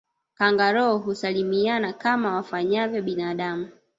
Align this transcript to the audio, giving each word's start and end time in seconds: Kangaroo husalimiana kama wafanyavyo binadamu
Kangaroo 0.33 0.97
husalimiana 0.99 1.93
kama 1.93 2.35
wafanyavyo 2.35 3.01
binadamu 3.01 3.69